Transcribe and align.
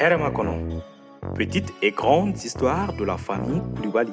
Hermakono, 0.00 0.82
petite 1.34 1.72
et 1.82 1.92
grande 1.92 2.36
histoire 2.36 2.92
de 2.94 3.04
la 3.04 3.16
famille 3.16 3.60
Koulibaly. 3.76 4.12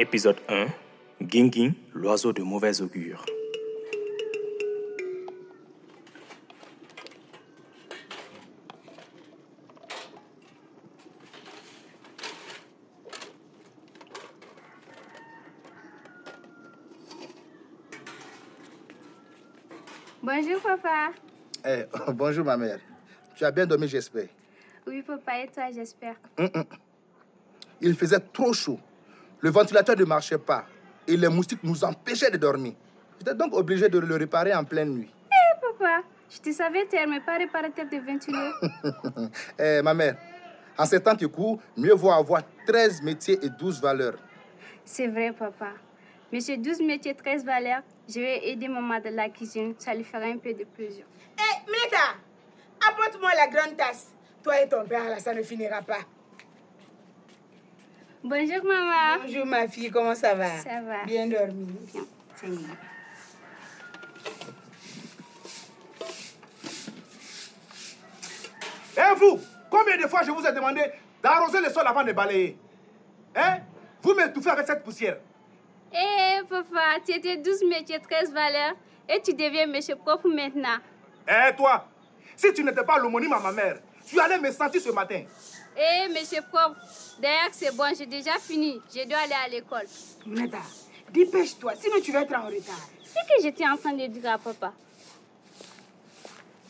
Épisode 0.00 0.36
1 0.48 0.66
Ginging, 1.20 1.72
l'oiseau 1.92 2.32
de 2.32 2.40
mauvais 2.40 2.80
augure. 2.80 3.26
Bonjour 20.22 20.60
papa. 20.62 21.10
Eh, 21.66 21.82
bonjour 22.12 22.44
ma 22.44 22.56
mère. 22.56 22.78
Tu 23.34 23.44
as 23.44 23.50
bien 23.50 23.66
dormi, 23.66 23.88
j'espère. 23.88 24.28
Oui 24.86 25.02
papa, 25.02 25.40
et 25.40 25.48
toi 25.48 25.72
j'espère. 25.72 26.14
Il 27.80 27.96
faisait 27.96 28.20
trop 28.20 28.52
chaud. 28.52 28.78
Le 29.40 29.50
ventilateur 29.50 29.96
ne 29.96 30.04
marchait 30.04 30.38
pas 30.38 30.64
et 31.06 31.16
les 31.16 31.28
moustiques 31.28 31.62
nous 31.62 31.84
empêchaient 31.84 32.30
de 32.30 32.36
dormir. 32.36 32.74
J'étais 33.18 33.34
donc 33.34 33.54
obligé 33.54 33.88
de 33.88 33.98
le 33.98 34.16
réparer 34.16 34.54
en 34.54 34.64
pleine 34.64 34.90
nuit. 34.90 35.12
Eh 35.30 35.60
papa, 35.60 36.02
je 36.30 36.38
te 36.38 36.52
savais 36.52 36.86
terre, 36.86 37.06
mais 37.08 37.20
pas 37.20 37.38
réparateur 37.38 37.86
de 37.86 37.96
ventilateur. 37.98 39.30
Eh, 39.58 39.80
ma 39.82 39.94
mère, 39.94 40.16
en 40.76 40.84
ces 40.86 41.00
temps 41.00 41.14
qui 41.16 41.28
courent, 41.28 41.60
mieux 41.76 41.94
vaut 41.94 42.10
avoir 42.10 42.42
13 42.66 43.02
métiers 43.02 43.38
et 43.42 43.48
12 43.48 43.80
valeurs. 43.80 44.18
C'est 44.84 45.06
vrai 45.08 45.32
papa. 45.32 45.70
Mais 46.32 46.40
ces 46.40 46.56
12 46.56 46.80
métiers 46.82 47.14
13 47.14 47.44
valeurs, 47.44 47.82
je 48.08 48.20
vais 48.20 48.48
aider 48.48 48.68
maman 48.68 49.00
de 49.00 49.08
la 49.08 49.28
cuisine. 49.28 49.74
Ça 49.78 49.94
lui 49.94 50.04
fera 50.04 50.24
un 50.24 50.36
peu 50.38 50.52
de 50.52 50.64
plaisir. 50.64 51.04
Hé, 51.38 51.64
Mineta, 51.66 52.16
apporte-moi 52.88 53.30
la 53.36 53.46
grande 53.46 53.76
tasse. 53.76 54.08
Toi 54.42 54.62
et 54.62 54.68
ton 54.68 54.84
père, 54.84 55.08
là, 55.08 55.18
ça 55.18 55.32
ne 55.32 55.42
finira 55.42 55.80
pas. 55.82 56.00
Bonjour 58.24 58.64
maman. 58.64 59.22
Bonjour, 59.24 59.46
ma 59.46 59.68
fille, 59.68 59.90
comment 59.90 60.14
ça 60.14 60.34
va? 60.34 60.58
Ça 60.58 60.80
va. 60.82 61.04
Bien 61.06 61.26
dormi? 61.28 61.66
Bien, 61.92 62.02
c'est 62.34 62.48
bien. 62.48 62.68
Et 68.96 69.14
vous, 69.16 69.38
combien 69.70 69.96
de 69.96 70.06
fois 70.08 70.22
je 70.24 70.30
vous 70.32 70.44
ai 70.44 70.52
demandé 70.52 70.80
d'arroser 71.22 71.60
le 71.60 71.70
sol 71.70 71.86
avant 71.86 72.02
de 72.02 72.12
balayer? 72.12 72.56
Hein 73.36 73.58
Vous 74.02 74.14
m'étouffez 74.14 74.50
avec 74.50 74.66
cette 74.66 74.82
poussière. 74.82 75.18
Eh 75.92 76.42
papa, 76.48 76.96
tu 77.06 77.12
étais 77.12 77.36
12 77.36 77.64
métiers 77.68 78.00
13 78.00 78.32
valeurs 78.32 78.74
et 79.08 79.20
tu 79.22 79.32
deviens 79.32 79.66
monsieur 79.66 79.94
propre 79.96 80.28
maintenant. 80.28 80.78
Eh 81.28 81.54
toi, 81.56 81.86
si 82.36 82.52
tu 82.52 82.64
n'étais 82.64 82.82
pas 82.84 82.98
l'homonyme 82.98 83.32
à 83.32 83.38
ma 83.38 83.52
mère, 83.52 83.76
tu 84.06 84.18
allais 84.20 84.38
me 84.38 84.50
sentir 84.50 84.80
ce 84.80 84.90
matin. 84.90 85.22
Eh 85.80 86.08
monsieur 86.08 86.40
propre, 86.42 86.76
d'ailleurs 87.20 87.50
c'est 87.52 87.74
bon, 87.76 87.84
j'ai 87.96 88.06
déjà 88.06 88.32
fini. 88.38 88.80
Je 88.94 89.06
dois 89.08 89.18
aller 89.18 89.32
à 89.44 89.48
l'école. 89.48 89.86
Mineta, 90.26 90.58
dépêche-toi, 91.10 91.74
sinon 91.80 91.96
tu 92.02 92.10
vas 92.12 92.22
être 92.22 92.34
en 92.34 92.46
retard. 92.46 92.88
C'est 93.04 93.26
que 93.36 93.42
j'étais 93.42 93.66
en 93.66 93.76
train 93.76 93.92
de 93.92 94.06
dire 94.06 94.30
à 94.32 94.38
papa. 94.38 94.72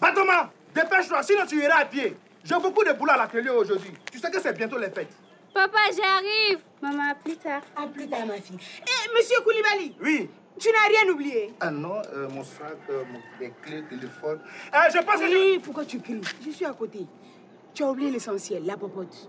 Batoma, 0.00 0.50
dépêche-toi, 0.74 1.22
sinon 1.22 1.46
tu 1.46 1.62
iras 1.62 1.80
à 1.80 1.84
pied. 1.86 2.16
J'ai 2.44 2.54
beaucoup 2.56 2.84
de 2.84 2.92
boulot 2.92 3.12
à 3.12 3.16
l'atelier 3.16 3.50
aujourd'hui. 3.50 3.92
Tu 4.12 4.18
sais 4.18 4.30
que 4.30 4.40
c'est 4.40 4.52
bientôt 4.52 4.78
les 4.78 4.90
fêtes. 4.90 5.12
Papa, 5.52 5.78
j'arrive. 5.96 6.60
Maman, 6.80 7.10
à 7.10 7.14
plus 7.14 7.36
tard. 7.36 7.62
À 7.76 7.86
plus 7.86 8.08
tard, 8.08 8.26
ma 8.26 8.34
fille. 8.40 8.58
Hé, 8.86 9.10
monsieur 9.16 9.40
Koulibaly, 9.42 9.94
Oui. 10.00 10.30
tu 10.60 10.68
n'as 10.70 10.86
rien 11.00 11.12
oublié 11.12 11.52
Ah 11.60 11.70
non, 11.70 12.00
euh, 12.14 12.28
mon 12.28 12.44
sac, 12.44 12.76
euh, 12.90 13.02
mon, 13.10 13.18
les 13.40 13.52
clés, 13.62 13.82
téléphone. 13.88 14.40
Euh, 14.72 14.78
je 14.94 14.98
pense 14.98 15.16
que 15.20 15.28
je... 15.28 15.36
Oui, 15.36 15.58
pourquoi 15.58 15.84
tu 15.84 15.98
cries? 16.00 16.20
Je 16.44 16.50
suis 16.50 16.64
à 16.64 16.72
côté. 16.72 17.00
Tu 17.78 17.84
as 17.84 17.90
oublié 17.92 18.10
l'essentiel, 18.10 18.64
la 18.66 18.76
popote. 18.76 19.28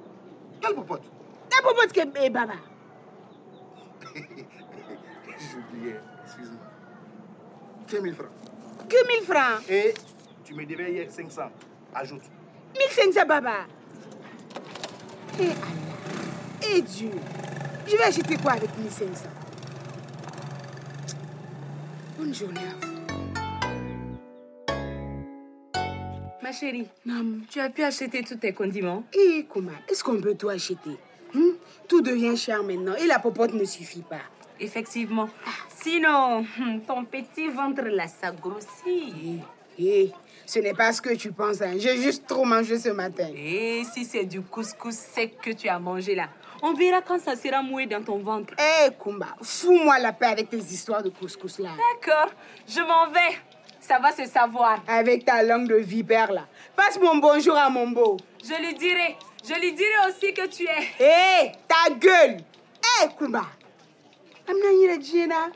Quel 0.59 0.73
popote? 0.73 1.03
La 1.51 1.61
popote 1.61 1.93
que 1.93 1.99
est 1.99 2.29
baba. 2.31 2.53
J'ai 4.15 5.57
oublié, 5.59 5.95
excuse-moi. 6.25 6.59
15 7.87 8.01
000 8.01 8.15
francs. 8.15 8.31
Que 8.89 9.07
1000 9.07 9.23
francs 9.23 9.69
Et 9.69 9.93
tu 10.43 10.55
me 10.55 10.65
devais 10.65 10.91
hier 10.91 11.11
500. 11.11 11.43
Ajoute. 11.93 12.23
1500 12.75 13.27
baba. 13.27 13.67
Et 15.39 15.43
Allah. 15.43 16.75
Et 16.75 16.81
Dieu. 16.81 17.11
Je 17.85 17.97
vais 17.97 18.03
acheter 18.03 18.35
quoi 18.37 18.53
avec 18.53 18.75
1500 18.79 19.25
Bonne 22.17 22.33
journée 22.33 22.61
à 22.61 22.83
vous. 22.83 22.88
Ma 26.49 26.55
chérie, 26.55 26.87
Maman. 27.05 27.41
tu 27.47 27.59
as 27.59 27.69
pu 27.69 27.83
acheter 27.83 28.23
tous 28.23 28.37
tes 28.37 28.53
condiments 28.53 29.03
Et 29.13 29.45
comment 29.47 29.69
Est-ce 29.87 30.03
qu'on 30.03 30.19
peut 30.19 30.33
tout 30.33 30.49
acheter 30.49 30.97
Hein? 31.35 31.51
Tout 31.87 32.01
devient 32.01 32.35
cher 32.35 32.63
maintenant 32.63 32.95
et 32.95 33.05
la 33.05 33.19
popote 33.19 33.53
ne 33.53 33.63
suffit 33.65 34.01
pas. 34.01 34.21
Effectivement. 34.59 35.29
Sinon, 35.83 36.43
hum, 36.59 36.81
ton 36.87 37.05
petit 37.05 37.49
ventre 37.49 37.83
là, 37.83 38.07
ça 38.07 38.31
grossit. 38.31 39.43
Eh, 39.77 40.09
ce 40.47 40.57
n'est 40.57 40.73
pas 40.73 40.91
ce 40.91 41.03
que 41.03 41.13
tu 41.13 41.31
penses. 41.31 41.61
hein. 41.61 41.73
J'ai 41.77 41.97
juste 42.01 42.25
trop 42.25 42.45
mangé 42.45 42.79
ce 42.79 42.89
matin. 42.89 43.29
Et 43.35 43.83
si 43.93 44.03
c'est 44.03 44.25
du 44.25 44.41
couscous 44.41 44.95
sec 44.95 45.37
que 45.43 45.51
tu 45.51 45.69
as 45.69 45.77
mangé 45.77 46.15
là, 46.15 46.29
on 46.63 46.73
verra 46.73 47.01
quand 47.03 47.19
ça 47.21 47.35
sera 47.35 47.61
mouillé 47.61 47.85
dans 47.85 48.01
ton 48.01 48.17
ventre. 48.17 48.55
Eh, 48.57 48.89
Kumba, 49.01 49.27
fous-moi 49.39 49.99
la 49.99 50.13
paix 50.13 50.25
avec 50.25 50.49
tes 50.49 50.57
histoires 50.57 51.03
de 51.03 51.09
couscous 51.09 51.59
là. 51.59 51.69
D'accord, 51.77 52.31
je 52.67 52.79
m'en 52.79 53.11
vais. 53.11 53.37
Ça 53.89 53.97
va 53.97 54.11
se 54.11 54.23
savoir. 54.27 54.83
Avec 54.87 55.25
ta 55.25 55.41
langue 55.41 55.67
de 55.67 55.77
vipère 55.77 56.31
là. 56.31 56.45
Passe 56.75 56.99
mon 56.99 57.15
bonjour 57.15 57.55
à 57.55 57.71
mon 57.71 57.87
beau. 57.87 58.17
Je 58.43 58.53
lui 58.61 58.75
dirai. 58.75 59.17
Je 59.43 59.59
lui 59.59 59.73
dirai 59.73 60.07
aussi 60.07 60.31
que 60.31 60.45
tu 60.45 60.63
es. 60.65 60.89
Eh, 60.99 61.51
ta 61.67 61.89
gueule. 61.95 62.37
Eh, 63.01 63.07
Kumba. 63.17 63.47
Amna 64.47 64.71
yira 64.73 64.99
jena. 65.01 65.49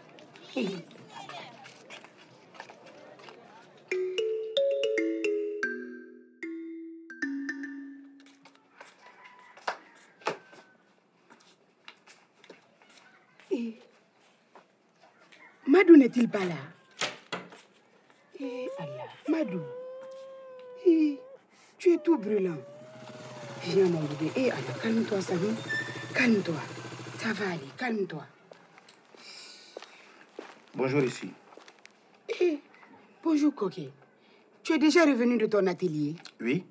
Madou 15.67 15.95
n'est-il 15.97 16.27
pas 16.27 16.39
là? 16.39 16.72
Eh, 20.85 21.19
tu 21.77 21.93
es 21.93 21.97
tout 21.97 22.17
brûlant. 22.17 22.57
Viens 23.63 23.85
mon 23.85 24.01
bébé. 24.01 24.31
Eh 24.35 24.51
Allah, 24.51 24.73
calme-toi, 24.81 25.21
Samy. 25.21 25.49
Calme-toi. 26.13 26.55
Ça 27.19 27.33
va 27.33 27.51
aller, 27.51 27.69
calme-toi. 27.77 28.25
Bonjour 30.75 31.01
ici. 31.03 31.31
Eh, 32.41 32.59
bonjour 33.23 33.53
Coquet. 33.53 33.89
Tu 34.63 34.73
es 34.73 34.77
déjà 34.77 35.05
revenu 35.05 35.37
de 35.37 35.45
ton 35.45 35.65
atelier? 35.67 36.15
Oui. 36.39 36.65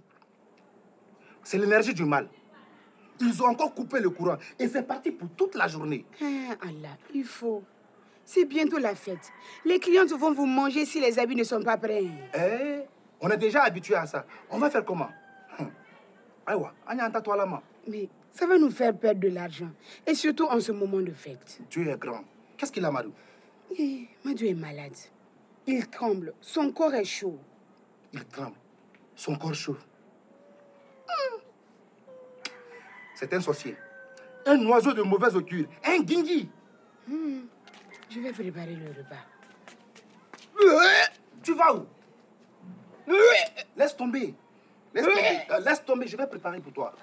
C'est 1.43 1.59
l'énergie 1.59 1.95
du 1.95 2.05
mal. 2.05 2.29
Ils 3.21 3.43
ont 3.43 3.47
encore 3.47 3.75
coupé 3.75 4.01
le 4.01 4.11
courant 4.11 4.37
et 4.59 4.67
c'est 4.69 4.83
parti 4.83 5.11
pour 5.11 5.29
toute 5.37 5.55
la 5.55 5.69
journée. 5.69 6.05
Ah, 6.21 6.57
Allah, 6.63 6.97
il 7.15 7.25
faut. 7.25 7.63
C'est 8.25 8.45
bientôt 8.45 8.79
la 8.79 8.95
fête. 8.95 9.33
Les 9.65 9.79
clientes 9.79 10.11
vont 10.13 10.33
vous 10.33 10.47
manger 10.47 10.85
si 10.85 11.01
les 11.01 11.19
habits 11.19 11.37
ne 11.37 11.45
sont 11.45 11.63
pas 11.63 11.77
prêts. 11.77 12.07
Eh, 12.35 12.81
on 13.21 13.29
est 13.31 13.37
déjà 13.37 13.63
habitué 13.63 13.95
à 13.95 14.07
ça. 14.07 14.25
On 14.51 14.59
va 14.59 14.71
faire 14.71 14.85
comment? 14.85 15.09
Hum. 15.59 15.71
Aïwa, 16.47 16.73
toi 17.23 17.37
la 17.37 17.47
main. 17.47 17.63
Mais 17.87 18.09
ça 18.31 18.47
va 18.47 18.59
nous 18.59 18.71
faire 18.71 18.97
perdre 18.97 19.21
de 19.21 19.29
l'argent. 19.29 19.71
Et 20.07 20.15
surtout 20.15 20.47
en 20.47 20.61
ce 20.61 20.73
moment 20.73 21.01
de 21.01 21.13
fête. 21.13 21.61
Dieu 21.71 21.87
est 21.89 21.99
grand. 21.99 22.23
Qu'est-ce 22.57 22.73
qu'il 22.73 22.85
a, 22.85 22.91
Madou? 22.91 23.13
Eh, 23.79 24.07
Madou 24.25 24.45
est 24.45 24.55
malade. 24.55 24.97
Il 25.67 25.87
tremble. 25.89 26.33
Son 26.41 26.73
corps 26.73 26.95
est 26.95 27.05
chaud. 27.05 27.39
Il 28.13 28.25
tremble. 28.27 28.57
Son 29.15 29.37
corps 29.37 29.55
chaud. 29.55 29.77
Hum. 31.09 31.41
C'est 33.15 33.33
un 33.35 33.41
sorcier. 33.41 33.77
Un 34.47 34.65
oiseau 34.67 34.93
de 34.93 35.03
mauvaise 35.03 35.37
augure. 35.37 35.67
Un 35.85 36.01
guingui. 36.01 36.49
Hmm, 37.07 37.43
je 38.13 38.21
vais 38.21 38.33
préparer 38.33 38.75
le 38.75 38.89
repas. 38.89 39.25
Tu 41.43 41.55
vas 41.55 41.75
où? 41.75 41.87
Laisse 43.77 43.97
tomber. 43.97 44.35
Laisse 44.95 45.07
tomber. 45.07 45.41
Euh, 45.51 45.61
laisse 45.61 45.85
tomber. 45.85 46.07
Je 46.07 46.17
vais 46.17 46.27
préparer 46.27 46.61
pour 46.61 46.73
toi. 46.73 46.95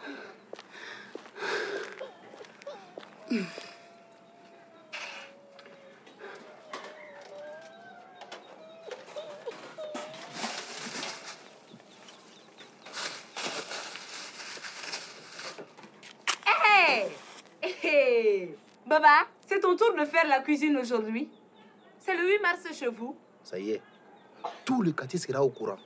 Baba, 18.90 19.28
c'est 19.46 19.60
ton 19.60 19.76
tour 19.76 19.94
de 19.94 20.04
faire 20.04 20.28
la 20.28 20.40
cuisine 20.40 20.76
aujourd'hui. 20.78 21.30
C'est 22.00 22.16
le 22.16 22.28
8 22.28 22.42
mars 22.42 22.68
chez 22.74 22.88
vous. 22.88 23.16
Ça 23.44 23.60
y 23.60 23.72
est. 23.72 23.82
Tout 24.66 24.82
le 24.82 24.92
quartier 24.94 25.20
sera 25.20 25.44
au 25.44 25.50
courant. 25.50 25.78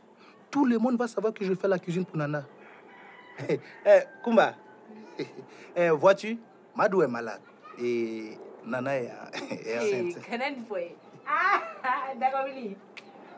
Tout 0.50 0.64
le 0.66 0.78
monde 0.78 0.98
va 0.98 1.08
savoir 1.10 1.34
que 1.34 1.44
je 1.44 1.54
fais 1.54 1.68
la 1.68 1.80
cuisine 1.80 2.06
pour 2.06 2.18
Nana. 2.18 2.46
Eh, 3.50 3.60
eh, 3.84 4.02
Kumba, 4.24 4.54
eh, 5.76 5.90
vois-tu, 5.90 6.38
Madou 6.76 7.02
est 7.02 7.08
malade. 7.08 7.42
Et 7.80 8.38
Nana 8.64 8.96
est, 9.00 9.12
est 9.50 9.68
Hey, 9.68 10.12
enceinte. 10.12 10.24
Kanan 10.30 10.56
Foye. 10.70 10.96
Ah, 11.28 12.14
d'accord, 12.16 12.46
Willy. 12.46 12.78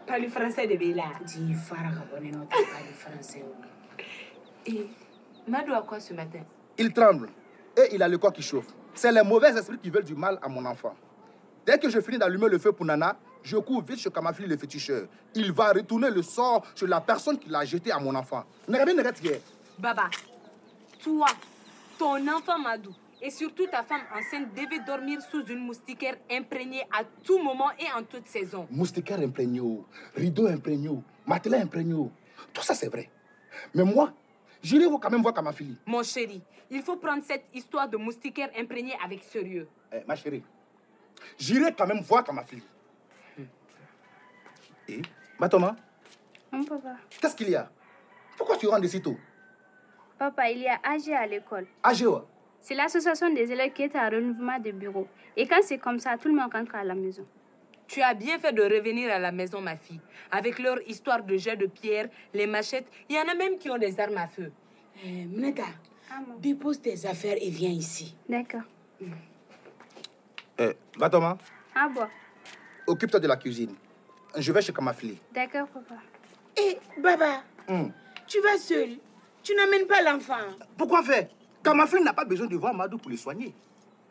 Parle 0.06 0.28
français 0.28 0.68
de 0.68 0.76
Bella. 0.76 1.06
Di 1.26 1.54
fara 1.54 1.90
ka 1.96 2.04
bɔ 2.12 2.20
ne 2.22 2.32
n'o 2.36 2.44
tɛ 2.44 2.58
k'ale 2.62 2.94
français. 2.94 3.46
Et 4.68 4.86
Madou 5.48 5.72
a 5.74 5.82
quoi 5.84 6.02
ce 6.02 6.14
matin? 6.14 6.44
Il 6.78 6.92
tremble 6.92 7.30
et 7.78 7.96
il 7.96 8.04
a 8.04 8.08
le 8.10 8.18
corps 8.18 8.34
qui 8.34 8.42
chauffe. 8.42 8.68
C'est 8.96 9.12
les 9.12 9.24
mauvais 9.24 9.50
esprits 9.50 9.78
qui 9.78 9.90
veulent 9.90 10.06
du 10.06 10.16
mal 10.16 10.40
à 10.42 10.48
mon 10.48 10.66
enfant. 10.66 10.96
Dès 11.66 11.78
que 11.78 11.90
je 11.90 12.00
finis 12.00 12.18
d'allumer 12.18 12.48
le 12.48 12.58
feu 12.58 12.72
pour 12.72 12.86
Nana, 12.86 13.18
je 13.44 13.58
cours 13.58 13.84
vite 13.84 14.00
chez 14.00 14.10
Kamafili 14.10 14.48
le 14.48 14.58
féticheur. 14.58 15.08
Il 15.36 15.52
va 15.52 15.74
retourner 15.74 16.10
le 16.10 16.22
sort 16.22 16.64
sur 16.74 16.88
la 16.88 17.02
personne 17.02 17.38
qui 17.38 17.50
l'a 17.50 17.66
jeté 17.66 17.92
à 17.92 18.00
mon 18.00 18.16
enfant. 18.16 18.46
Baba, 19.78 20.10
toi, 21.04 21.28
ton 22.00 22.26
enfant 22.28 22.58
Madou 22.58 22.96
et 23.22 23.30
surtout 23.30 23.68
ta 23.68 23.84
femme 23.84 24.02
enceinte 24.16 24.54
devaient 24.56 24.84
dormir 24.86 25.20
sous 25.30 25.44
une 25.46 25.60
moustiquaire 25.60 26.16
imprégnée 26.32 26.84
à 26.98 27.04
tout 27.24 27.42
moment 27.42 27.72
et 27.80 27.92
en 27.98 28.04
toute 28.04 28.28
saison. 28.28 28.68
Moustiquaire 28.72 29.20
imprégné, 29.20 29.62
rideau 30.16 30.48
imprégné, 30.48 30.90
matelas 31.26 31.60
imprégné. 31.60 32.10
Tout 32.54 32.62
ça, 32.64 32.74
c'est 32.74 32.88
vrai. 32.88 33.10
Mais 33.74 33.84
moi, 33.84 34.14
j'irai 34.66 34.86
quand 35.00 35.10
même 35.12 35.22
voir 35.22 35.34
Kamafili. 35.34 35.78
Mon 35.86 36.02
chéri, 36.04 36.42
il 36.72 36.82
faut 36.82 36.98
prendre 36.98 37.24
cette 37.24 37.46
histoire 37.54 37.88
de 37.88 37.98
moustiquaire 37.98 38.50
imprégnée 38.58 38.96
avec 39.04 39.24
sérieux. 39.24 39.68
Eh, 39.94 40.02
ma 40.08 40.16
chérie, 40.16 40.44
j'irai 41.38 41.74
quand 41.74 41.86
même 41.88 42.02
voir 42.02 42.24
Kamafili. 42.24 42.64
Et, 44.88 45.02
Batoma, 45.40 45.76
Mon 46.52 46.64
papa. 46.64 46.96
qu'est-ce 47.22 47.36
qu'il 47.36 47.50
y 47.50 47.56
a? 47.56 47.70
Pourquoi 48.38 48.58
tu 48.58 48.68
rentres 48.68 48.88
si 48.90 49.02
tôt 49.02 49.18
Papa, 50.18 50.50
il 50.50 50.60
y 50.60 50.68
a 50.68 50.80
AG 50.84 51.12
à 51.12 51.26
l'école. 51.28 51.68
Agéo, 51.84 52.22
C'est 52.62 52.76
l'association 52.76 53.34
des 53.34 53.52
élèves 53.52 53.74
qui 53.74 53.84
est 53.84 53.96
à 53.96 54.08
renouvellement 54.10 54.60
de 54.60 54.72
bureau. 54.72 55.08
Et 55.36 55.46
quand 55.48 55.60
c'est 55.62 55.78
comme 55.78 56.00
ça, 56.00 56.18
tout 56.18 56.30
le 56.30 56.36
monde 56.36 56.52
rentre 56.54 56.74
à 56.76 56.84
la 56.84 56.96
maison. 56.96 57.26
Tu 57.88 58.02
as 58.02 58.14
bien 58.14 58.40
fait 58.40 58.52
de 58.54 58.62
revenir 58.64 59.12
à 59.12 59.20
la 59.20 59.32
maison, 59.32 59.62
ma 59.62 59.76
fille. 59.76 60.00
Avec 60.32 60.60
leur 60.60 60.78
histoire 60.88 61.24
de 61.24 61.38
jet 61.38 61.56
de 61.56 61.68
pierre, 61.68 62.08
les 62.34 62.48
machettes, 62.48 62.88
il 63.10 63.16
y 63.16 63.20
en 63.20 63.28
a 63.28 63.36
même 63.36 63.58
qui 63.58 63.70
ont 63.70 63.78
des 63.78 64.00
armes 64.00 64.18
à 64.18 64.28
feu. 64.28 64.52
Ah, 64.98 66.20
bon. 66.26 66.36
dépose 66.40 66.82
tes 66.82 67.06
affaires 67.06 67.38
et 67.40 67.50
viens 67.50 67.70
ici. 67.70 68.16
D'accord. 68.30 68.62
eh, 70.58 70.74
Batoma, 70.98 71.38
Ah 71.76 71.90
bon. 71.94 72.08
occupe-toi 72.88 73.20
de 73.20 73.28
la 73.28 73.36
cuisine. 73.38 73.76
Je 74.38 74.52
vais 74.52 74.62
chez 74.62 74.74
Kamafili. 74.74 75.20
D'accord, 75.34 75.68
papa. 75.68 75.96
Eh, 76.58 76.78
Baba, 77.02 77.44
Hmm. 77.68 77.90
tu 78.28 78.40
vas 78.42 78.58
seul. 78.58 78.98
Tu 79.44 79.54
n'amènes 79.56 79.88
pas 79.88 80.02
l'enfant. 80.02 80.38
Pourquoi 80.78 81.04
faire? 81.04 81.28
Kamafili 81.64 82.04
n'a 82.04 82.14
pas 82.14 82.26
besoin 82.26 82.48
de 82.48 82.56
voir 82.56 82.74
Madou 82.74 82.98
pour 82.98 83.12
le 83.12 83.18
soigner. 83.18 83.54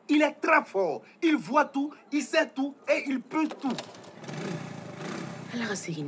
Il 0.09 0.23
est 0.23 0.35
très 0.41 0.65
fort. 0.65 1.03
Il 1.23 1.37
voit 1.37 1.65
tout, 1.65 1.93
il 2.13 2.23
sait 2.23 2.51
tout 2.51 2.75
et 2.89 3.05
il 3.07 3.21
peut 3.21 3.49
tout. 3.49 3.73
Ye. 5.55 6.05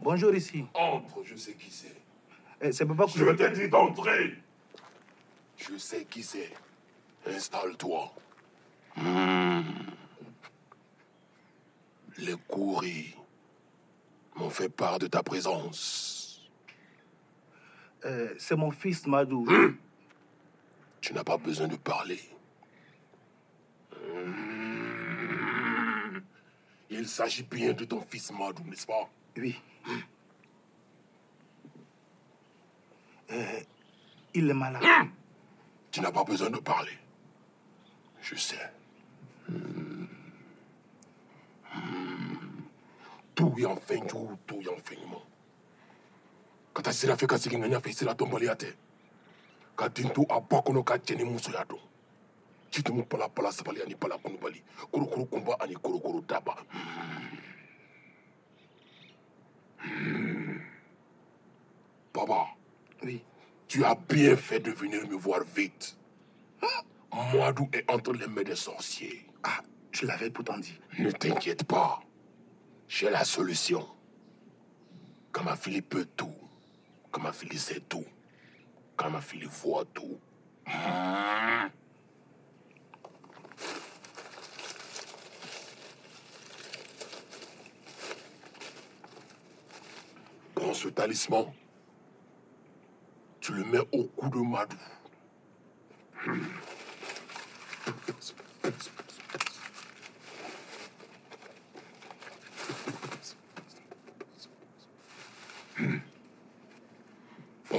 Bonjour 0.00 0.34
ici. 0.34 0.64
Entre, 0.72 1.24
je 1.24 1.34
sais 1.34 1.54
qui 1.54 1.70
c'est. 1.70 1.96
Eh, 2.60 2.72
c'est 2.72 2.86
papa 2.86 3.06
que 3.06 3.18
Je 3.18 3.24
t'ai 3.32 3.50
dit 3.50 3.68
d'entrer. 3.68 4.34
Je 5.56 5.76
sais 5.76 6.04
qui 6.04 6.22
c'est. 6.22 6.52
Installe-toi. 7.26 8.14
Hmm. 8.96 9.62
Les 12.18 12.34
courris 12.48 13.14
m'ont 14.36 14.50
fait 14.50 14.68
part 14.68 14.98
de 14.98 15.06
ta 15.06 15.22
présence. 15.22 16.42
Euh, 18.04 18.34
c'est 18.38 18.56
mon 18.56 18.70
fils 18.70 19.06
Madou. 19.06 19.46
Tu 21.00 21.12
n'as 21.12 21.24
pas 21.24 21.36
besoin 21.36 21.68
de 21.68 21.76
parler. 21.76 22.20
Hmm. 23.92 24.56
Il 26.88 27.06
s'agit 27.06 27.42
bien 27.42 27.72
de 27.74 27.84
ton 27.84 28.00
fils 28.00 28.32
Madou, 28.32 28.62
n'est-ce 28.64 28.86
pas? 28.86 29.10
Oui. 29.36 29.60
Euh, 33.30 33.60
il 34.34 34.48
est 34.50 34.54
malade. 34.54 34.82
Tu 35.90 36.00
n'as 36.00 36.12
pas 36.12 36.24
besoin 36.24 36.50
de 36.50 36.58
parler. 36.58 36.96
Je 38.22 38.34
sais. 38.36 38.72
Hmm. 39.48 40.06
Hmm. 41.72 42.62
Tout 43.34 43.54
y 43.58 43.66
en 43.66 43.76
fin 43.76 44.00
du 44.00 44.36
tout 44.46 44.60
y 44.60 44.68
en 44.68 44.76
fin 44.82 44.96
mo. 45.08 45.22
Kata 46.74 46.92
sira 46.92 47.16
fe 47.16 47.26
ka 47.26 47.38
sigi 47.38 47.56
nganya 47.56 47.80
fe 47.80 47.92
sira 47.92 48.14
tombali 48.14 48.48
ate. 48.48 48.74
Ka 49.76 49.88
tintu 49.88 50.26
abakono 50.28 50.82
ka 50.82 50.98
jeni 50.98 51.24
muso 51.24 51.50
ya 51.52 51.64
don. 51.64 51.80
Chitumu 52.70 53.04
pala 53.04 53.28
pala 53.28 53.52
sabali 53.52 53.82
ani 53.82 53.94
pala 53.94 54.18
kunubali. 54.18 54.62
Kuru 54.90 55.06
kuru 55.06 55.26
kumba 55.26 55.56
ani 55.60 55.74
kuru 55.76 56.00
kuru 56.00 56.20
daba. 56.26 56.56
Baba. 62.12 62.46
Oui. 63.02 63.22
Tu 63.68 63.84
as 63.84 63.94
bien 63.94 64.36
fait 64.36 64.60
de 64.60 64.70
venir 64.70 65.06
me 65.08 65.16
voir 65.16 65.42
vite. 65.44 65.96
Moadou 67.32 67.68
est 67.72 67.90
entre 67.90 68.12
les 68.12 68.26
mains 68.26 68.42
des 68.42 68.56
sorciers. 68.56 69.26
Ah, 69.48 69.60
je 69.92 70.06
l'avais 70.06 70.28
pourtant 70.28 70.58
dit. 70.58 70.76
Ne 70.98 71.12
t'inquiète 71.12 71.62
pas. 71.64 72.00
J'ai 72.88 73.10
la 73.10 73.24
solution. 73.24 73.86
Quand 75.30 75.44
ma 75.44 75.54
fille 75.54 75.82
peut 75.82 76.06
tout, 76.16 76.34
quand 77.12 77.20
ma 77.22 77.32
fille 77.32 77.56
sait 77.56 77.80
tout, 77.80 78.04
quand 78.96 79.08
ma 79.08 79.20
fille 79.20 79.44
voit 79.44 79.84
tout. 79.94 80.18
Prends 90.54 90.74
ce 90.74 90.88
talisman. 90.88 91.52
Tu 93.40 93.52
le 93.52 93.64
mets 93.64 93.86
au 93.92 94.04
cou 94.04 94.28
de 94.28 94.38
Madou. 94.38 94.76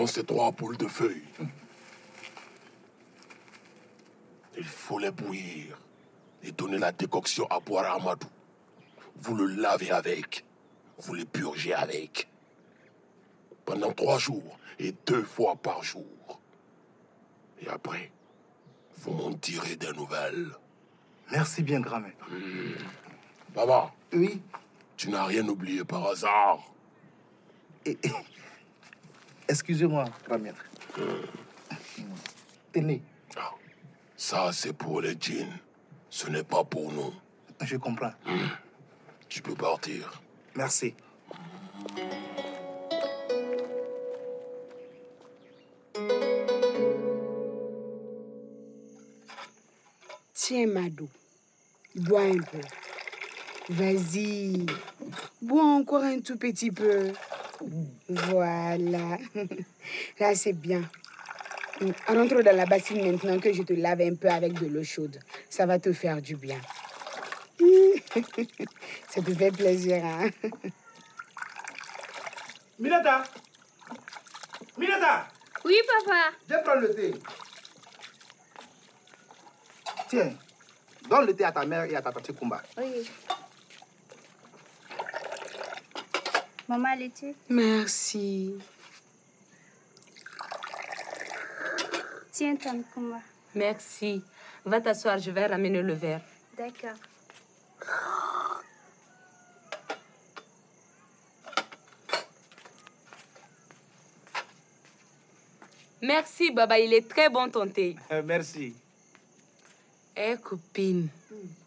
Ces 0.07 0.23
trois 0.23 0.51
boules 0.51 0.77
de 0.77 0.87
feuilles. 0.87 1.23
Il 4.57 4.63
faut 4.65 4.97
les 4.99 5.11
bouillir 5.11 5.77
et 6.43 6.51
donner 6.51 6.77
la 6.77 6.91
décoction 6.91 7.45
à 7.49 7.59
boire 7.59 7.85
à 7.85 7.95
Amadou. 7.95 8.27
Vous 9.17 9.35
le 9.35 9.45
lavez 9.47 9.91
avec. 9.91 10.45
Vous 10.99 11.13
le 11.13 11.25
purgez 11.25 11.73
avec. 11.73 12.27
Pendant 13.65 13.91
trois 13.93 14.17
jours 14.17 14.57
et 14.79 14.93
deux 15.05 15.23
fois 15.23 15.55
par 15.55 15.83
jour. 15.83 16.39
Et 17.61 17.67
après, 17.67 18.11
vous 18.97 19.11
m'en 19.13 19.29
direz 19.31 19.75
des 19.75 19.91
nouvelles. 19.93 20.51
Merci 21.31 21.61
bien, 21.61 21.79
grand-mère. 21.81 22.13
Baba, 23.53 23.91
Oui. 24.13 24.41
tu 24.95 25.09
n'as 25.09 25.25
rien 25.25 25.47
oublié 25.47 25.83
par 25.83 26.07
hasard. 26.07 26.59
Et- 27.85 27.97
et- 28.03 28.11
Excusez-moi, 29.47 30.05
grand-mère. 30.27 30.55
Tenez, 32.73 33.01
Ah, 33.35 33.51
Ça, 34.15 34.51
c'est 34.51 34.73
pour 34.73 35.01
les 35.01 35.15
djinns. 35.19 35.57
Ce 36.09 36.29
n'est 36.29 36.43
pas 36.43 36.63
pour 36.63 36.91
nous. 36.91 37.13
je 37.61 37.77
comprends. 37.77 38.13
Tu 39.29 39.41
peux 39.41 39.55
partir. 39.55 40.21
Merci. 40.55 40.93
Tiens, 50.33 50.67
Madou. 50.67 51.09
Bois 51.95 52.21
un 52.23 52.37
peu. 52.39 52.59
Vas-y. 53.69 54.65
Bois 55.41 55.63
encore 55.63 56.03
un 56.03 56.19
tout 56.19 56.37
petit 56.37 56.71
peu. 56.71 57.11
Voilà. 58.09 59.17
Là, 60.19 60.35
c'est 60.35 60.53
bien. 60.53 60.83
Rentre 62.07 62.41
dans 62.41 62.55
la 62.55 62.65
bassine 62.65 63.11
maintenant 63.11 63.39
que 63.39 63.53
je 63.53 63.61
te 63.63 63.73
lave 63.73 64.01
un 64.01 64.15
peu 64.15 64.29
avec 64.29 64.53
de 64.53 64.65
l'eau 64.67 64.83
chaude. 64.83 65.19
Ça 65.49 65.65
va 65.65 65.77
te 65.79 65.93
faire 65.93 66.21
du 66.21 66.35
bien. 66.35 66.59
Ça 69.09 69.21
te 69.21 69.33
fait 69.33 69.51
plaisir, 69.51 70.03
hein? 70.03 70.29
Minata 72.79 73.23
Minata 74.77 75.27
Oui, 75.65 75.75
papa. 75.87 76.31
Viens 76.47 76.59
prendre 76.59 76.81
le 76.81 76.93
thé. 76.93 77.15
Tiens, 80.07 80.33
donne 81.09 81.25
le 81.25 81.35
thé 81.35 81.43
à 81.43 81.51
ta 81.51 81.65
mère 81.65 81.83
et 81.85 81.95
à 81.95 82.01
ta 82.01 82.11
tante 82.11 82.37
Kumba. 82.37 82.61
Oui. 82.77 83.09
Maman, 86.67 86.95
le 86.99 87.09
thé. 87.09 87.35
Merci. 87.49 88.55
Tiens, 92.31 92.55
tante 92.57 92.85
Kumba. 92.93 93.19
Merci. 93.55 94.21
Va 94.65 94.81
t'asseoir, 94.81 95.17
je 95.17 95.31
vais 95.31 95.45
ramener 95.47 95.81
le 95.81 95.93
verre. 95.93 96.21
D'accord. 96.57 96.97
Merci, 106.01 106.51
Baba, 106.51 106.79
il 106.79 106.93
est 106.93 107.07
très 107.07 107.29
bon 107.29 107.49
ton 107.49 107.67
thé. 107.67 107.95
Euh, 108.11 108.21
merci. 108.25 108.73
Eh, 110.15 110.35
copine, 110.41 111.09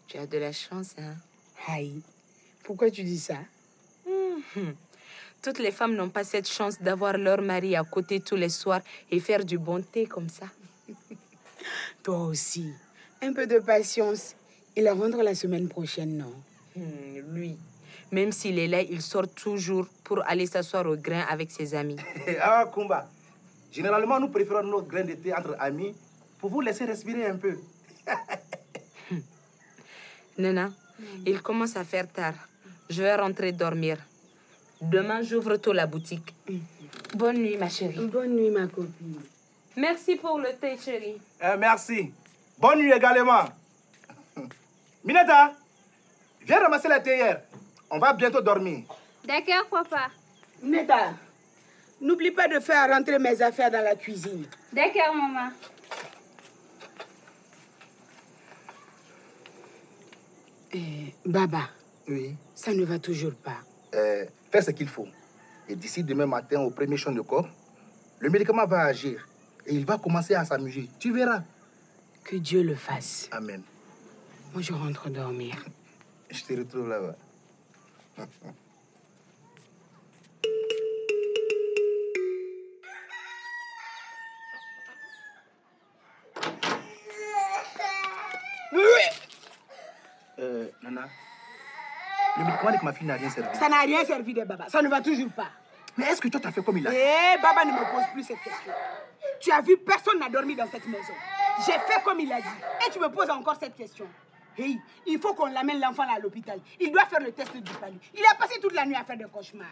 tu 0.07 0.17
as 0.17 0.27
de 0.27 0.37
la 0.37 0.51
chance, 0.51 0.93
hein? 0.97 1.15
Aïe. 1.67 2.01
Pourquoi 2.63 2.89
tu 2.91 3.03
dis 3.03 3.19
ça? 3.19 3.37
Mhm. 4.05 4.75
Toutes 5.41 5.57
les 5.57 5.71
femmes 5.71 5.95
n'ont 5.95 6.09
pas 6.09 6.23
cette 6.23 6.47
chance 6.47 6.79
d'avoir 6.79 7.17
leur 7.17 7.41
mari 7.41 7.75
à 7.75 7.83
côté 7.83 8.19
tous 8.19 8.35
les 8.35 8.49
soirs 8.49 8.81
et 9.09 9.19
faire 9.19 9.43
du 9.43 9.57
bon 9.57 9.81
thé 9.81 10.05
comme 10.05 10.29
ça. 10.29 10.45
Toi 12.03 12.19
aussi. 12.25 12.71
Un 13.21 13.33
peu 13.33 13.47
de 13.47 13.57
patience. 13.59 14.35
Il 14.75 14.87
rentre 14.89 15.17
la 15.23 15.33
semaine 15.33 15.67
prochaine, 15.67 16.17
non? 16.17 16.33
Hmm, 16.75 17.33
lui, 17.33 17.57
même 18.11 18.31
s'il 18.31 18.59
est 18.59 18.67
là, 18.67 18.81
il 18.81 19.01
sort 19.01 19.27
toujours 19.27 19.87
pour 20.03 20.21
aller 20.27 20.45
s'asseoir 20.45 20.85
au 20.85 20.95
grain 20.95 21.25
avec 21.29 21.49
ses 21.49 21.73
amis. 21.73 21.97
ah, 22.41 22.69
Kumba. 22.73 23.09
Généralement, 23.71 24.19
nous 24.19 24.29
préférons 24.29 24.63
nos 24.63 24.81
grains 24.81 25.03
de 25.03 25.13
thé 25.13 25.33
entre 25.33 25.55
amis 25.59 25.95
pour 26.39 26.51
vous 26.51 26.61
laisser 26.61 26.85
respirer 26.85 27.25
un 27.25 27.37
peu. 27.37 27.57
Nana, 30.37 30.71
il 31.25 31.41
commence 31.41 31.75
à 31.75 31.83
faire 31.83 32.11
tard. 32.11 32.33
Je 32.89 33.01
vais 33.01 33.15
rentrer 33.15 33.51
dormir. 33.51 33.97
Demain, 34.81 35.21
j'ouvre 35.21 35.57
tôt 35.57 35.73
la 35.73 35.85
boutique. 35.85 36.33
Bonne 37.13 37.37
nuit, 37.37 37.55
ma 37.57 37.69
chérie. 37.69 38.05
Bonne 38.07 38.35
nuit, 38.35 38.49
ma 38.49 38.67
copine. 38.67 39.21
Merci 39.77 40.15
pour 40.15 40.39
le 40.39 40.49
thé, 40.59 40.75
chérie. 40.77 41.21
Euh, 41.43 41.55
merci. 41.57 42.11
Bonne 42.57 42.79
nuit 42.79 42.91
également. 42.91 43.43
Minata, 45.03 45.53
viens 46.45 46.59
ramasser 46.59 46.87
la 46.87 46.99
théière. 46.99 47.41
On 47.89 47.99
va 47.99 48.13
bientôt 48.13 48.41
dormir. 48.41 48.83
D'accord, 49.25 49.67
papa. 49.69 50.09
Neta, 50.63 51.13
n'oublie 51.99 52.31
pas 52.31 52.47
de 52.47 52.59
faire 52.59 52.89
rentrer 52.89 53.19
mes 53.19 53.39
affaires 53.41 53.69
dans 53.71 53.83
la 53.83 53.95
cuisine. 53.95 54.45
D'accord, 54.73 55.13
maman. 55.15 55.51
Eh, 60.73 61.13
Baba, 61.25 61.69
Oui. 62.07 62.35
ça 62.55 62.73
ne 62.73 62.83
va 62.85 62.99
toujours 62.99 63.33
pas. 63.35 63.57
Euh, 63.93 64.25
fais 64.51 64.61
ce 64.61 64.71
qu'il 64.71 64.87
faut. 64.87 65.07
Et 65.67 65.75
d'ici 65.75 66.03
demain 66.03 66.25
matin, 66.25 66.59
au 66.61 66.69
premier 66.71 66.97
champ 66.97 67.11
de 67.11 67.21
corps, 67.21 67.47
le 68.19 68.29
médicament 68.29 68.65
va 68.65 68.83
agir. 68.83 69.27
Et 69.65 69.73
il 69.73 69.85
va 69.85 69.97
commencer 69.97 70.33
à 70.35 70.43
s'amuser. 70.45 70.89
Tu 70.99 71.13
verras. 71.13 71.43
Que 72.23 72.35
Dieu 72.35 72.61
le 72.61 72.75
fasse. 72.75 73.29
Amen. 73.31 73.61
Moi, 74.53 74.61
je 74.61 74.73
rentre 74.73 75.09
dormir. 75.09 75.55
Je 76.29 76.43
te 76.43 76.53
retrouve 76.53 76.87
là-bas. 76.87 77.15
le 92.41 92.47
médicament 92.47 92.77
de 92.77 92.85
ma 92.85 92.93
fille 92.93 93.07
n'a 93.07 93.15
rien 93.15 93.29
servi. 93.29 93.57
Ça 93.57 93.69
n'a 93.69 93.81
rien 93.81 94.03
servi 94.05 94.33
de 94.33 94.43
Baba. 94.43 94.65
Ça 94.67 94.81
ne 94.81 94.87
va 94.89 95.01
toujours 95.01 95.29
pas. 95.31 95.47
Mais 95.97 96.05
est-ce 96.05 96.21
que 96.21 96.27
toi, 96.29 96.39
tu 96.39 96.47
as 96.47 96.51
fait 96.51 96.63
comme 96.63 96.77
il 96.77 96.87
a 96.87 96.91
Eh, 96.93 97.41
Baba 97.41 97.65
ne 97.65 97.71
me 97.71 97.91
pose 97.91 98.03
plus 98.13 98.23
cette 98.23 98.39
question. 98.41 98.71
Tu 99.39 99.51
as 99.51 99.61
vu, 99.61 99.77
personne 99.77 100.19
n'a 100.19 100.29
dormi 100.29 100.55
dans 100.55 100.67
cette 100.67 100.85
maison. 100.87 101.13
J'ai 101.65 101.73
fait 101.73 102.01
comme 102.03 102.19
il 102.19 102.31
a 102.31 102.37
dit. 102.39 102.47
Et 102.87 102.91
tu 102.91 102.99
me 102.99 103.09
poses 103.09 103.29
encore 103.29 103.55
cette 103.59 103.75
question. 103.75 104.07
Hey, 104.57 104.79
il 105.05 105.19
faut 105.19 105.33
qu'on 105.33 105.47
l'amène 105.47 105.79
l'enfant 105.79 106.03
à 106.13 106.19
l'hôpital. 106.19 106.59
Il 106.79 106.91
doit 106.91 107.05
faire 107.05 107.19
le 107.19 107.31
test 107.31 107.55
du 107.55 107.71
palu. 107.73 107.97
Il 108.13 108.23
a 108.31 108.35
passé 108.35 108.59
toute 108.59 108.73
la 108.73 108.85
nuit 108.85 108.95
à 108.95 109.03
faire 109.03 109.17
des 109.17 109.25
cauchemars. 109.25 109.67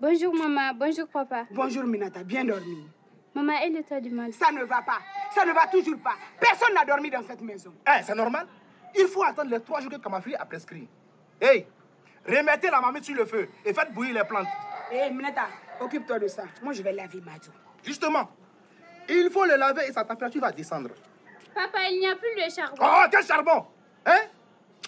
Bonjour, 0.00 0.34
maman. 0.34 0.72
Bonjour, 0.74 1.06
papa. 1.08 1.44
Bonjour 1.50 1.84
Minata, 1.84 2.22
bien 2.22 2.44
dormi. 2.44 2.88
Maman, 3.34 3.54
et 3.64 3.70
l'état 3.70 4.00
du 4.00 4.10
mal 4.10 4.32
Ça 4.32 4.52
ne 4.52 4.62
va 4.64 4.82
pas. 4.82 4.98
Ça 5.34 5.44
ne 5.44 5.52
va 5.52 5.66
toujours 5.66 5.98
pas. 5.98 6.14
Personne 6.38 6.74
n'a 6.74 6.84
dormi 6.84 7.10
dans 7.10 7.22
cette 7.22 7.40
maison. 7.40 7.72
Eh, 7.86 8.02
c'est 8.02 8.14
normal. 8.14 8.46
Il 8.96 9.06
faut 9.06 9.24
attendre 9.24 9.50
les 9.50 9.60
trois 9.60 9.80
jours 9.80 9.90
que 9.90 9.96
Kamafili 9.96 10.36
a 10.36 10.44
prescrit. 10.44 10.88
Hey, 11.40 11.66
remettez 12.26 12.70
la 12.70 12.80
marmite 12.80 13.04
sur 13.04 13.14
le 13.14 13.24
feu 13.26 13.48
et 13.64 13.72
faites 13.74 13.92
bouillir 13.92 14.14
les 14.14 14.24
plantes. 14.28 14.46
Hé, 14.90 15.10
Minata, 15.10 15.46
occupe-toi 15.80 16.18
de 16.18 16.28
ça. 16.28 16.44
Moi, 16.62 16.72
je 16.72 16.82
vais 16.82 16.92
laver 16.92 17.20
Madou. 17.20 17.50
Justement, 17.82 18.30
il 19.08 19.28
faut 19.30 19.44
le 19.44 19.56
laver 19.56 19.86
et 19.88 19.92
sa 19.92 20.04
température 20.04 20.40
va 20.40 20.52
descendre. 20.52 20.90
Papa, 21.54 21.88
il 21.90 22.00
n'y 22.00 22.06
a 22.06 22.16
plus 22.16 22.34
de 22.34 22.50
charbon. 22.50 22.76
Oh, 22.80 23.04
quel 23.10 23.24
charbon? 23.24 23.66
Hein? 24.06 24.20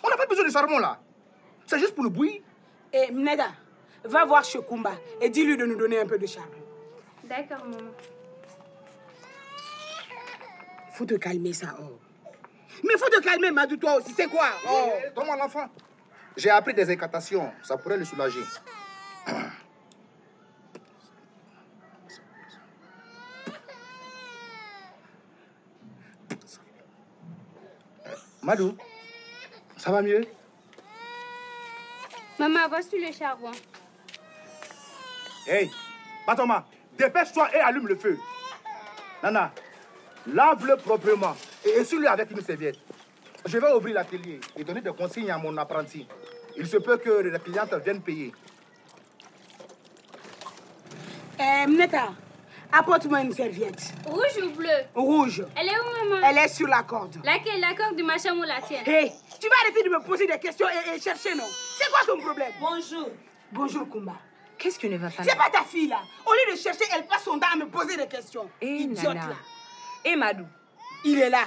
On 0.02 0.08
n'a 0.08 0.16
pas 0.16 0.26
besoin 0.26 0.44
de 0.44 0.50
charbon 0.50 0.78
là. 0.78 0.98
C'est 1.66 1.78
juste 1.78 1.94
pour 1.94 2.04
le 2.04 2.10
bouillir. 2.10 2.42
Hé, 2.92 3.10
Minata, 3.12 3.48
va 4.04 4.24
voir 4.24 4.44
Chokumba 4.44 4.92
et 5.20 5.28
dis-lui 5.28 5.56
de 5.56 5.66
nous 5.66 5.76
donner 5.76 5.98
un 6.00 6.06
peu 6.06 6.18
de 6.18 6.26
charbon. 6.26 6.62
D'accord, 7.24 7.64
maman. 7.64 7.90
Faut 10.92 11.04
te 11.04 11.14
calmer 11.14 11.52
ça, 11.52 11.74
oh. 11.80 11.98
Mais 12.84 12.96
faut 12.98 13.08
te 13.08 13.20
calmer, 13.20 13.50
Madou, 13.50 13.76
toi 13.76 13.96
aussi. 13.96 14.12
C'est 14.12 14.28
quoi 14.28 14.46
Oh? 14.68 14.90
Eh, 15.06 15.10
Donne-moi 15.14 15.36
l'enfant. 15.36 15.66
J'ai 16.36 16.50
appris 16.50 16.74
des 16.74 16.90
incantations. 16.90 17.50
Ça 17.62 17.76
pourrait 17.76 17.96
le 17.96 18.04
soulager. 18.04 18.42
Madou, 28.42 28.76
ça 29.76 29.90
va 29.90 30.02
mieux? 30.02 30.24
Maman, 32.38 32.68
voici 32.68 33.04
le 33.04 33.12
charbon? 33.12 33.50
Hey, 35.48 35.70
Batoma, 36.26 36.64
dépêche-toi 36.96 37.56
et 37.56 37.60
allume 37.60 37.88
le 37.88 37.96
feu. 37.96 38.18
Nana, 39.22 39.52
lave-le 40.26 40.76
proprement 40.76 41.34
et 41.64 41.70
essuie-le 41.70 42.08
avec 42.08 42.30
une 42.30 42.42
serviette. 42.42 42.78
Je 43.46 43.58
vais 43.58 43.72
ouvrir 43.72 43.94
l'atelier 43.94 44.40
et 44.56 44.64
donner 44.64 44.80
des 44.80 44.92
consignes 44.92 45.30
à 45.30 45.38
mon 45.38 45.56
apprenti. 45.56 46.06
Il 46.56 46.66
se 46.66 46.78
peut 46.78 46.96
que 46.96 47.10
les 47.20 47.38
clientes 47.38 47.72
viennent 47.84 48.02
payer. 48.02 48.32
Eh, 51.38 51.66
Minata, 51.66 52.08
apporte-moi 52.72 53.20
une 53.20 53.32
serviette. 53.32 53.92
Rouge 54.06 54.42
ou 54.44 54.50
bleu? 54.50 54.68
Rouge. 54.94 55.44
Elle 55.54 55.68
est 55.68 55.78
où, 55.78 56.08
maman? 56.10 56.26
Elle 56.26 56.38
est 56.38 56.48
sur 56.48 56.66
la 56.66 56.82
corde. 56.82 57.16
Laquelle? 57.24 57.60
La 57.60 57.74
corde 57.74 57.96
de 57.96 58.02
ma 58.02 58.18
chambre 58.18 58.40
ou 58.40 58.44
la 58.44 58.60
tienne? 58.62 58.82
Hé, 58.86 59.12
tu 59.40 59.48
vas 59.48 59.54
arrêter 59.62 59.82
de 59.84 59.90
me 59.90 60.00
poser 60.02 60.26
des 60.26 60.38
questions 60.38 60.66
et, 60.68 60.96
et 60.96 61.00
chercher, 61.00 61.34
non? 61.34 61.44
C'est 61.78 61.90
quoi 61.90 62.00
ton 62.06 62.18
problème? 62.20 62.52
Bonjour. 62.58 63.10
Bonjour, 63.52 63.88
Kumba. 63.88 64.14
Qu'est-ce 64.58 64.78
qui 64.78 64.88
ne 64.88 64.96
va 64.96 65.10
pas 65.10 65.22
C'est 65.22 65.36
pas 65.36 65.50
ta 65.52 65.62
fille, 65.62 65.88
là. 65.88 66.00
Au 66.24 66.32
lieu 66.32 66.54
de 66.54 66.58
chercher, 66.58 66.84
elle 66.96 67.06
passe 67.06 67.22
son 67.24 67.38
temps 67.38 67.48
à 67.52 67.56
me 67.56 67.66
poser 67.66 67.96
des 67.98 68.06
questions. 68.08 68.48
Eh, 68.62 68.66
Idiote, 68.66 69.04
Nana. 69.14 69.28
là. 69.28 69.36
Et 70.04 70.16
Madou, 70.16 70.46
Il 71.04 71.20
est 71.20 71.30
là. 71.30 71.44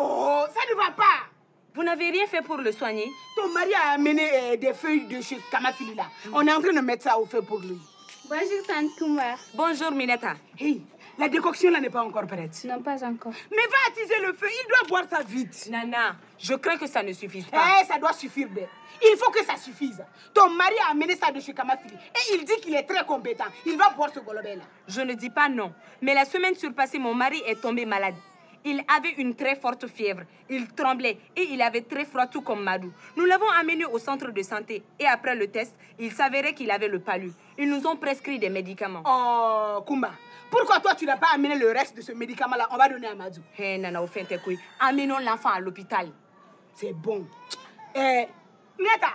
Oh, 0.00 0.44
ça 0.54 0.60
ne 0.72 0.76
va 0.78 0.92
pas. 0.92 1.26
vous 1.74 1.82
n'avez 1.82 2.10
rien 2.10 2.26
fait 2.26 2.42
pour 2.42 2.56
le 2.58 2.70
soigner 2.72 3.10
Ton 3.36 3.48
mari 3.48 3.72
a 3.74 3.94
amené 3.94 4.28
euh, 4.32 4.56
des 4.56 4.72
feuilles 4.72 5.06
de 5.06 5.20
chez 5.20 5.38
Kamafili, 5.50 5.94
là. 5.94 6.04
On 6.32 6.46
est 6.46 6.52
en 6.52 6.60
train 6.60 6.72
de 6.72 6.80
mettre 6.80 7.02
ça 7.02 7.18
au 7.18 7.26
feu 7.26 7.42
pour 7.42 7.58
lui. 7.58 7.78
Bonjour, 8.28 8.66
tante 8.66 8.90
Kumba. 8.98 9.34
Bonjour, 9.54 9.90
Mineta. 9.90 10.34
Hey, 10.58 10.82
la 11.18 11.28
décoction, 11.28 11.70
là, 11.70 11.80
n'est 11.80 11.90
pas 11.90 12.04
encore 12.04 12.26
prête. 12.26 12.62
Non, 12.64 12.80
pas 12.80 13.02
encore. 13.04 13.32
Mais 13.50 13.56
va 13.56 13.76
attiser 13.88 14.20
le 14.24 14.34
feu, 14.34 14.46
il 14.48 14.68
doit 14.68 14.88
boire 14.88 15.04
ça 15.10 15.22
vite. 15.24 15.68
Nana, 15.70 16.14
je 16.38 16.54
crains 16.54 16.76
que 16.76 16.86
ça 16.86 17.02
ne 17.02 17.12
suffise 17.12 17.46
pas. 17.46 17.58
Eh, 17.82 17.86
ça 17.86 17.98
doit 17.98 18.12
suffire, 18.12 18.48
bé. 18.48 18.68
Il 19.02 19.16
faut 19.16 19.30
que 19.30 19.44
ça 19.44 19.56
suffise. 19.56 20.00
Ton 20.34 20.50
mari 20.50 20.74
a 20.86 20.90
amené 20.92 21.16
ça 21.16 21.32
de 21.32 21.40
chez 21.40 21.52
Kamafili. 21.54 21.94
Et 21.94 22.34
il 22.34 22.44
dit 22.44 22.56
qu'il 22.60 22.74
est 22.74 22.84
très 22.84 23.04
compétent. 23.04 23.46
Il 23.66 23.76
va 23.76 23.90
boire 23.90 24.10
ce 24.14 24.20
golobé 24.20 24.56
là. 24.56 24.62
Je 24.86 25.00
ne 25.00 25.14
dis 25.14 25.30
pas 25.30 25.48
non. 25.48 25.72
Mais 26.02 26.14
la 26.14 26.24
semaine 26.24 26.54
surpassée, 26.54 26.98
mon 26.98 27.14
mari 27.14 27.42
est 27.46 27.60
tombé 27.60 27.84
malade. 27.84 28.14
Il 28.64 28.82
avait 28.88 29.14
une 29.18 29.34
très 29.34 29.56
forte 29.56 29.86
fièvre. 29.86 30.22
Il 30.50 30.66
tremblait 30.68 31.18
et 31.36 31.42
il 31.50 31.62
avait 31.62 31.82
très 31.82 32.04
froid, 32.04 32.26
tout 32.26 32.42
comme 32.42 32.62
Madou. 32.62 32.92
Nous 33.16 33.24
l'avons 33.24 33.48
amené 33.50 33.84
au 33.84 33.98
centre 33.98 34.30
de 34.30 34.42
santé 34.42 34.82
et 34.98 35.06
après 35.06 35.34
le 35.34 35.48
test, 35.48 35.74
il 35.98 36.12
s'avérait 36.12 36.54
qu'il 36.54 36.70
avait 36.70 36.88
le 36.88 36.98
palu. 36.98 37.30
Ils 37.56 37.68
nous 37.68 37.86
ont 37.86 37.96
prescrit 37.96 38.38
des 38.38 38.50
médicaments. 38.50 39.02
Oh, 39.06 39.82
Kumba, 39.86 40.10
pourquoi 40.50 40.80
toi 40.80 40.94
tu 40.94 41.06
n'as 41.06 41.16
pas 41.16 41.28
amené 41.34 41.56
le 41.56 41.68
reste 41.68 41.96
de 41.96 42.02
ce 42.02 42.12
médicament-là? 42.12 42.68
On 42.70 42.76
va 42.76 42.88
donner 42.88 43.06
à 43.06 43.14
Madou. 43.14 43.40
Hé, 43.58 43.78
Nana, 43.78 44.02
au 44.02 44.06
fin 44.06 44.24
tes 44.24 44.38
couilles. 44.38 44.58
Amenons 44.80 45.18
l'enfant 45.18 45.50
à 45.50 45.60
l'hôpital. 45.60 46.08
C'est 46.74 46.92
bon. 46.92 47.26
Eh, 47.94 48.26
Neta, 48.78 49.14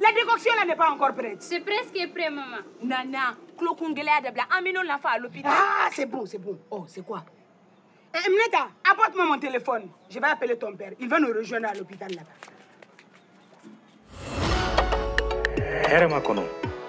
la 0.00 0.12
décoction 0.12 0.52
là 0.58 0.64
n'est 0.66 0.76
pas 0.76 0.90
encore 0.90 1.14
prête. 1.14 1.42
C'est 1.42 1.60
presque 1.60 2.12
prêt, 2.12 2.30
maman. 2.30 2.58
Nana, 2.82 3.36
Klokungele 3.56 4.08
Adabla, 4.18 4.44
amenons 4.56 4.82
l'enfant 4.82 5.08
à 5.08 5.18
l'hôpital. 5.18 5.52
Ah, 5.54 5.88
c'est 5.92 6.06
bon, 6.06 6.24
c'est 6.26 6.38
bon. 6.38 6.58
Oh, 6.70 6.84
c'est 6.86 7.04
quoi? 7.04 7.24
Eh, 8.14 8.28
Mneta, 8.28 8.68
apporte-moi 8.90 9.24
mon 9.26 9.38
téléphone. 9.38 9.84
Je 10.10 10.18
vais 10.20 10.26
appeler 10.26 10.56
ton 10.56 10.74
père. 10.74 10.92
Il 11.00 11.08
va 11.08 11.18
nous 11.18 11.32
rejoindre 11.32 11.68
à 11.68 11.74
l'hôpital 11.74 12.10
là-bas. 12.10 12.28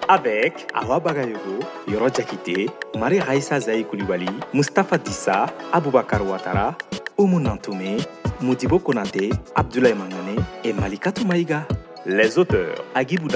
Avec 0.06 0.66
Awa 0.74 1.00
Bagayogo, 1.00 1.60
Yoro 1.88 2.08
Jakite, 2.08 2.70
Marie 2.98 3.20
Raissa 3.20 3.58
Zaï 3.58 3.84
Koulibaly, 3.84 4.28
Mustapha 4.52 4.98
Dissa, 4.98 5.46
Aboubakar 5.72 6.20
Ouattara, 6.26 6.76
Oumou 7.16 7.40
Nantoumé, 7.40 7.96
Moudibo 8.42 8.78
Konate, 8.78 9.30
Abdoulaye 9.54 9.94
Mangane 9.94 10.36
et 10.62 10.74
Malikatou 10.74 11.24
Maïga. 11.24 11.66
Les 12.06 12.38
auteurs 12.38 12.84
Agibou 12.94 13.28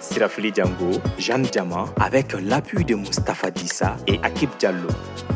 Sirafili 0.00 0.52
Django, 0.54 1.00
Jeanne 1.18 1.42
Diamant, 1.42 1.86
avec 2.00 2.36
l'appui 2.40 2.84
de 2.84 2.94
Mustapha 2.94 3.50
Dissa 3.50 3.96
et 4.06 4.20
Akib 4.22 4.50
Diallo. 4.60 4.88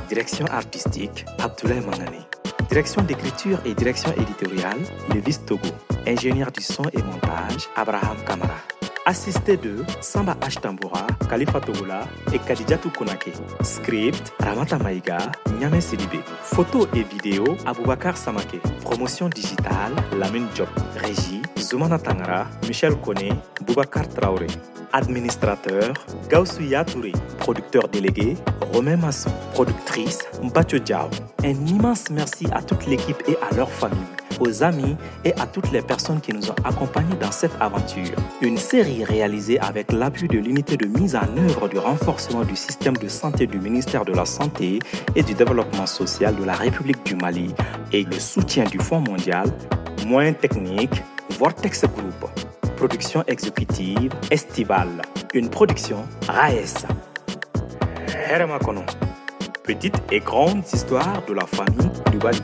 Direction 0.09 0.47
artistique, 0.47 1.25
Abdoulaye 1.43 1.81
Mangane. 1.81 2.25
Direction 2.69 3.03
d'écriture 3.03 3.59
et 3.65 3.75
direction 3.75 4.12
éditoriale, 4.12 4.79
Levis 5.12 5.41
Togo. 5.45 5.67
Ingénieur 6.07 6.53
du 6.53 6.62
son 6.62 6.85
et 6.93 7.03
montage, 7.03 7.69
Abraham 7.75 8.17
Kamara. 8.25 8.55
Assisté 9.07 9.57
de 9.57 9.85
Samba 10.00 10.37
H. 10.42 10.61
Tamboura, 10.61 11.07
Khalifa 11.28 11.61
Togola 11.61 12.07
et 12.33 12.38
Kadidjatou 12.38 12.90
Konake. 12.90 13.33
Script, 13.62 14.33
Ramata 14.38 14.78
Maïga, 14.78 15.19
Nyame 15.59 15.80
Sidibé. 15.80 16.21
Photos 16.42 16.87
et 16.95 17.02
vidéos, 17.02 17.57
Aboubakar 17.66 18.16
Samake. 18.16 18.61
Promotion 18.83 19.28
digitale, 19.28 19.95
Lamine 20.19 20.47
Job. 20.54 20.69
Régie, 20.97 21.40
Zoumana 21.59 21.99
Tangara, 21.99 22.47
Michel 22.69 22.95
Kone, 22.97 23.30
Boubacar 23.66 24.07
Traoré. 24.09 24.47
Administrateur, 24.92 25.95
Gaussouya 26.28 26.85
Touré. 26.85 27.12
Producteur 27.38 27.88
délégué, 27.88 28.37
Romain 28.73 28.97
Masson. 28.97 29.30
Productrice, 29.54 30.21
Mbacho 30.42 30.78
Diao. 30.78 31.09
Un 31.42 31.66
immense 31.66 32.11
merci 32.11 32.47
à 32.52 32.61
toute 32.62 32.87
l'équipe 32.87 33.23
et 33.26 33.37
à 33.50 33.54
leur 33.54 33.71
famille 33.71 33.99
aux 34.40 34.62
amis 34.62 34.97
et 35.25 35.32
à 35.35 35.47
toutes 35.47 35.70
les 35.70 35.82
personnes 35.82 36.20
qui 36.20 36.32
nous 36.32 36.50
ont 36.50 36.56
accompagnés 36.64 37.16
dans 37.20 37.30
cette 37.30 37.52
aventure. 37.61 38.16
Une 38.40 38.56
série 38.56 39.04
réalisée 39.04 39.61
avec 39.61 39.92
l'appui 39.92 40.28
de 40.28 40.38
l'unité 40.38 40.76
de 40.76 40.87
mise 40.87 41.14
en 41.14 41.37
œuvre 41.38 41.68
du 41.68 41.78
renforcement 41.78 42.44
du 42.44 42.56
système 42.56 42.97
de 42.97 43.09
santé 43.09 43.47
du 43.47 43.59
ministère 43.59 44.04
de 44.04 44.12
la 44.12 44.25
Santé 44.25 44.78
et 45.14 45.23
du 45.23 45.35
Développement 45.35 45.87
social 45.87 46.35
de 46.35 46.44
la 46.44 46.54
République 46.54 47.04
du 47.04 47.14
Mali 47.14 47.54
et 47.92 48.04
le 48.04 48.18
soutien 48.18 48.64
du 48.64 48.78
Fonds 48.78 49.00
mondial, 49.00 49.47
Moyens 50.06 50.38
techniques, 50.40 51.02
Vortex 51.38 51.85
Group. 51.85 52.30
Production 52.76 53.23
exécutive 53.26 54.12
estivale. 54.30 55.02
Une 55.35 55.50
production 55.50 56.04
RAES. 56.26 56.87
Herma 58.30 58.59
Kono. 58.59 58.82
Petite 59.62 60.00
et 60.11 60.20
grande 60.20 60.62
histoire 60.73 61.23
de 61.26 61.35
la 61.35 61.47
famille 61.47 61.90
du 62.11 62.18
Bali. 62.18 62.40